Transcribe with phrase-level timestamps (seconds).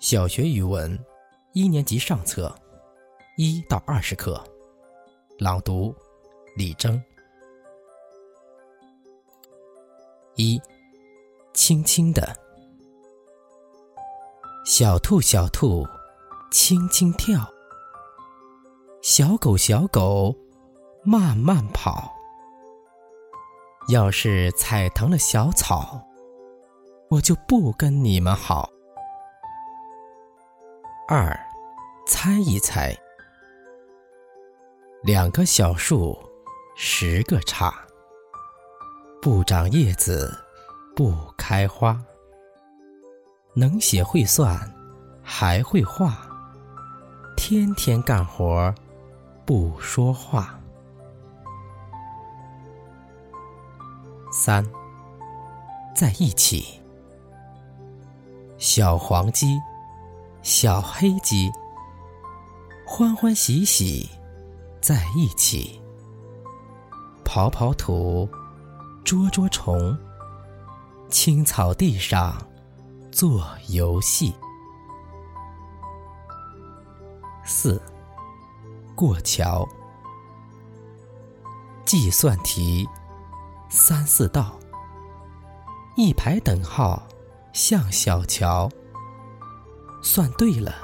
[0.00, 0.98] 小学语文
[1.52, 2.50] 一年级上册
[3.36, 4.42] 一到二十课，
[5.38, 5.94] 朗读
[6.56, 7.00] 李征。
[10.36, 10.58] 一，
[11.52, 12.34] 轻轻的，
[14.64, 15.86] 小兔小兔，
[16.50, 17.44] 轻轻跳；
[19.02, 20.34] 小狗小狗，
[21.04, 22.10] 慢慢跑。
[23.88, 26.00] 要是踩疼了小草，
[27.10, 28.70] 我就不跟你们好。
[31.12, 31.36] 二，
[32.06, 32.96] 猜一猜。
[35.02, 36.16] 两个小树，
[36.76, 37.74] 十个叉，
[39.20, 40.32] 不长叶子，
[40.94, 42.00] 不开花。
[43.54, 44.56] 能写会算，
[45.20, 46.16] 还会画，
[47.36, 48.72] 天天干活，
[49.44, 50.60] 不说话。
[54.30, 54.64] 三，
[55.92, 56.80] 在一起。
[58.58, 59.58] 小黄鸡。
[60.42, 61.52] 小黑鸡，
[62.86, 64.08] 欢欢喜喜
[64.80, 65.78] 在一起，
[67.24, 68.26] 刨刨土，
[69.04, 69.96] 捉捉虫，
[71.10, 72.34] 青草地上
[73.12, 74.34] 做游戏。
[77.44, 77.80] 四，
[78.94, 79.68] 过桥，
[81.84, 82.88] 计算题，
[83.68, 84.58] 三四道，
[85.96, 87.06] 一排等号，
[87.52, 88.70] 像小桥。
[90.02, 90.74] 算对了，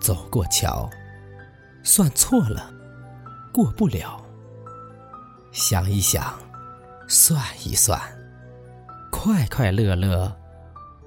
[0.00, 0.88] 走过桥；
[1.82, 2.72] 算错了，
[3.52, 4.24] 过不了。
[5.50, 6.38] 想一想，
[7.08, 8.00] 算一算，
[9.10, 10.34] 快快乐乐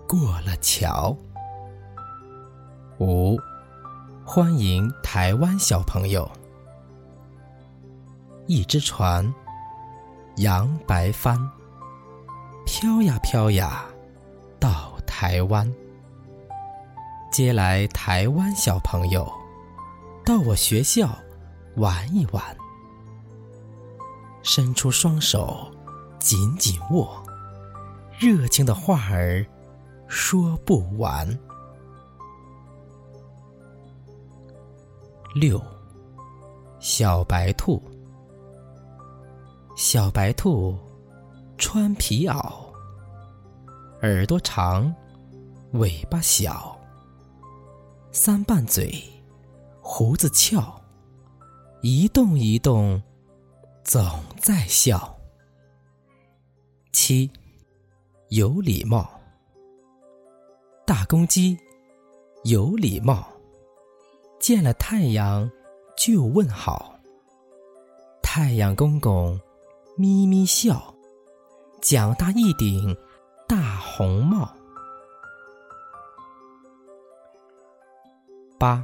[0.07, 1.15] 过了桥。
[2.99, 3.39] 五，
[4.25, 6.29] 欢迎台湾小朋友。
[8.45, 9.33] 一只船，
[10.37, 11.39] 扬白帆，
[12.65, 13.85] 飘呀飘呀，
[14.59, 15.73] 到台湾。
[17.35, 19.29] 接来台湾小朋友，
[20.23, 21.13] 到我学校
[21.75, 22.41] 玩一玩。
[24.41, 25.69] 伸出双手，
[26.17, 27.21] 紧紧握，
[28.17, 29.45] 热情的话儿
[30.07, 31.27] 说不完。
[35.33, 35.61] 六，
[36.79, 37.83] 小白兔，
[39.75, 40.79] 小白兔
[41.57, 42.49] 穿皮袄，
[44.03, 44.95] 耳朵长，
[45.73, 46.73] 尾巴小。
[48.17, 48.97] 三瓣嘴，
[49.81, 50.81] 胡子翘，
[51.81, 53.03] 一动一动，
[53.83, 54.01] 总
[54.39, 55.13] 在笑。
[56.93, 57.29] 七，
[58.29, 59.19] 有礼貌。
[60.87, 61.57] 大公鸡
[62.45, 63.27] 有礼貌，
[64.39, 65.51] 见了太阳
[65.97, 66.97] 就问好。
[68.23, 69.37] 太阳公公
[69.97, 70.95] 咪咪笑，
[71.81, 72.95] 长大一顶
[73.45, 74.49] 大红帽。
[78.57, 78.81] 八，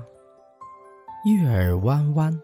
[1.23, 2.41] 月儿弯弯，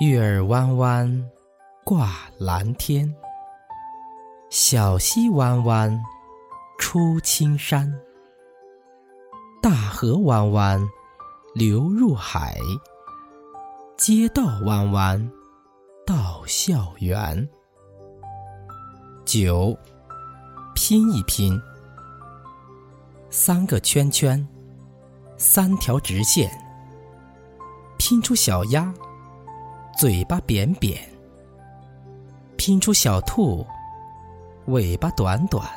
[0.00, 1.30] 月儿弯弯
[1.84, 3.08] 挂蓝天。
[4.50, 6.02] 小溪弯弯
[6.78, 7.88] 出青山，
[9.62, 10.80] 大河弯弯
[11.54, 12.58] 流入海。
[13.96, 15.30] 街道弯弯
[16.04, 17.48] 到校园。
[19.24, 19.78] 九，
[20.74, 21.62] 拼一拼，
[23.30, 24.44] 三个圈圈。
[25.42, 26.48] 三条直线，
[27.98, 28.94] 拼出小鸭，
[29.98, 30.96] 嘴巴扁扁；
[32.56, 33.66] 拼出小兔，
[34.66, 35.68] 尾巴短短。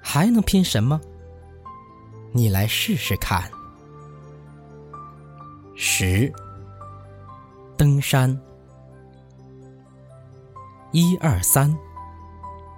[0.00, 0.98] 还能拼什么？
[2.32, 3.42] 你来试试看。
[5.74, 6.32] 十，
[7.76, 8.34] 登山。
[10.92, 11.70] 一二三，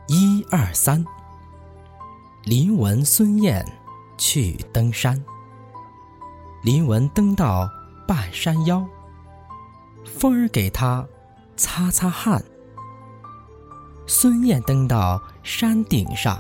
[0.09, 1.05] 一二三。
[2.43, 3.65] 林文、孙燕。
[4.19, 5.25] 去登山，
[6.63, 7.71] 林文登到
[8.07, 8.85] 半山腰，
[10.05, 11.07] 风儿给他
[11.57, 12.45] 擦擦汗。
[14.07, 16.39] 孙燕登到山顶上，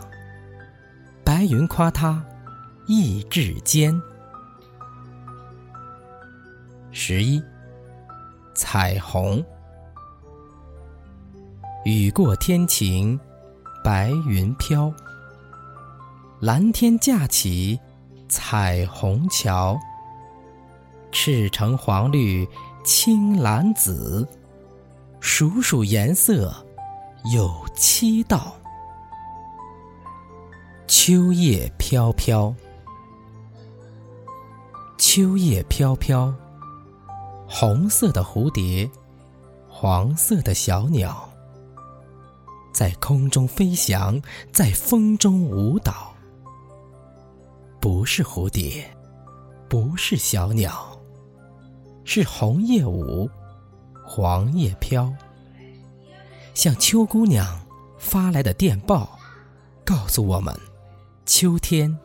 [1.24, 2.22] 白云夸他
[2.86, 3.98] 意志坚。
[6.90, 7.40] 十一，
[8.54, 9.44] 彩虹，
[11.84, 13.18] 雨过天晴，
[13.84, 14.92] 白云飘。
[16.40, 17.80] 蓝天架起
[18.28, 19.76] 彩虹桥，
[21.10, 22.46] 赤橙黄绿
[22.84, 24.24] 青蓝紫，
[25.18, 26.54] 数数颜色
[27.34, 28.54] 有七道。
[30.86, 32.54] 秋叶飘飘，
[34.96, 36.32] 秋叶飘飘，
[37.48, 38.88] 红色的蝴蝶，
[39.68, 41.28] 黄色的小鸟，
[42.72, 46.14] 在空中飞翔，在风中舞蹈。
[47.80, 48.84] 不是蝴蝶，
[49.68, 51.00] 不是小鸟，
[52.04, 53.30] 是红叶舞，
[54.04, 55.12] 黄叶飘，
[56.54, 57.60] 像秋姑娘
[57.98, 59.18] 发来的电报，
[59.84, 60.52] 告诉我们，
[61.24, 61.96] 秋天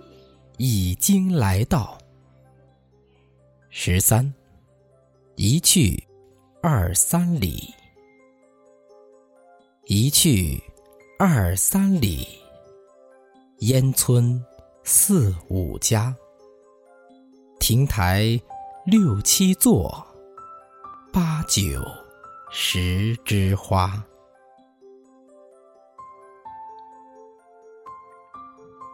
[0.57, 1.97] 已经来到。
[3.69, 4.31] 十三，
[5.35, 6.01] 一去
[6.61, 7.73] 二三里，
[9.85, 10.61] 一去
[11.17, 12.27] 二三里，
[13.61, 14.39] 烟村。
[14.85, 16.13] 四五家，
[17.57, 18.38] 亭台
[18.85, 20.06] 六七座，
[21.12, 21.81] 八九
[22.51, 24.03] 十枝花。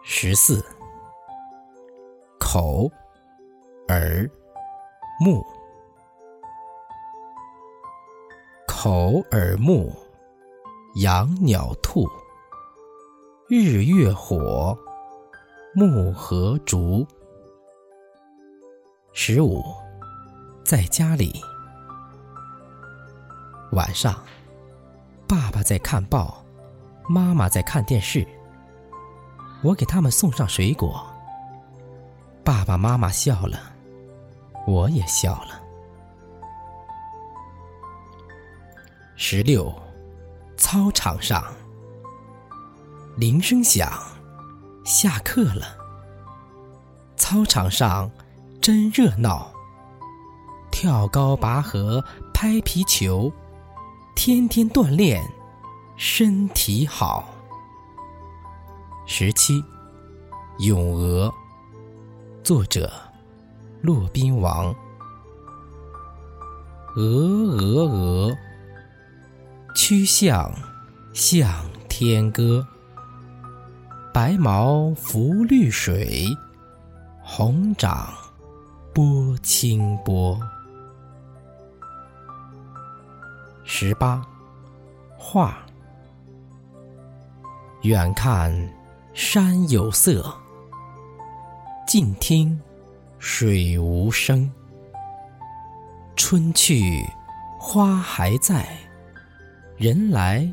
[0.04, 0.64] 十四，
[2.40, 2.88] 口、
[3.88, 4.30] 耳、
[5.20, 5.44] 目，
[8.68, 9.92] 口、耳、目，
[10.98, 12.08] 羊、鸟、兔，
[13.50, 14.78] 日月火。
[15.80, 17.08] 木和竹。
[19.14, 19.64] 十五，
[20.62, 21.42] 在家里。
[23.72, 24.22] 晚上，
[25.26, 26.44] 爸爸在看报，
[27.08, 28.28] 妈妈在看电视。
[29.64, 31.02] 我给他们送上水果。
[32.44, 33.58] 爸爸妈妈笑了，
[34.68, 35.62] 我也笑了。
[39.16, 39.74] 十六，
[40.58, 41.42] 操场上，
[43.16, 43.90] 铃声响。
[44.84, 45.78] 下课了，
[47.16, 48.10] 操场上
[48.62, 49.52] 真热闹。
[50.72, 52.04] 跳高、拔河、
[52.34, 53.32] 拍皮球，
[54.16, 55.22] 天天锻炼，
[55.98, 57.28] 身体好。
[59.06, 59.62] 十七，
[60.60, 61.28] 《咏鹅》，
[62.44, 62.92] 作者：
[63.82, 64.74] 骆宾王。
[66.96, 68.38] 鹅鹅鹅，
[69.76, 70.52] 曲项
[71.14, 72.66] 向天歌。
[74.22, 76.26] 白毛浮绿水，
[77.24, 78.14] 红掌
[78.94, 80.38] 拨清波。
[83.64, 84.22] 十八，
[85.18, 85.60] 画。
[87.84, 88.52] 远看
[89.14, 90.36] 山有色，
[91.88, 92.60] 近听
[93.20, 94.52] 水无声。
[96.18, 97.06] 春去
[97.58, 98.68] 花还在，
[99.78, 100.46] 人来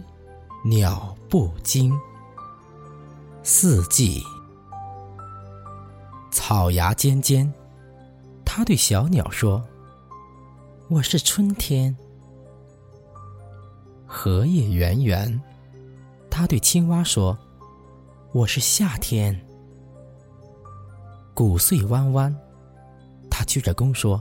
[0.64, 1.92] 鸟不惊。
[3.48, 4.24] 四季，
[6.32, 7.54] 草芽尖尖，
[8.44, 9.64] 他对小鸟说
[10.90, 11.96] ：“我是春天。”
[14.04, 15.40] 荷叶圆圆，
[16.28, 17.38] 他对青蛙说
[18.34, 19.40] ：“我是夏天。”
[21.32, 22.36] 谷穗弯弯，
[23.30, 24.20] 他鞠着躬说：“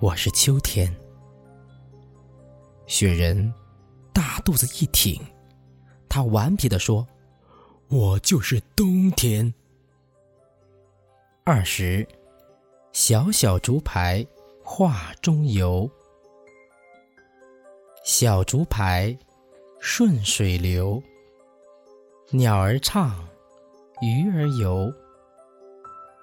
[0.00, 0.90] 我是秋天。”
[2.88, 3.52] 雪人
[4.14, 5.22] 大肚子一挺，
[6.08, 7.06] 他顽皮地说。
[7.90, 9.52] 我就是冬天。
[11.42, 12.06] 二十，
[12.92, 14.24] 小小竹排
[14.62, 15.90] 画中游。
[18.04, 19.16] 小竹排
[19.80, 21.02] 顺水流，
[22.30, 23.26] 鸟儿唱，
[24.00, 24.88] 鱼儿游。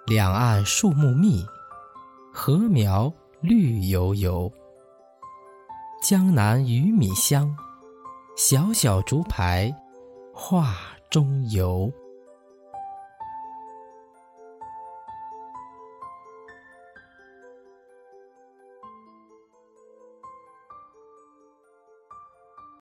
[0.06, 1.46] 两岸树木密，
[2.32, 3.12] 禾苗
[3.42, 4.50] 绿油油。
[6.02, 7.54] 江南鱼米香，
[8.38, 9.70] 小小竹排
[10.34, 10.78] 画。
[11.10, 11.92] 中游。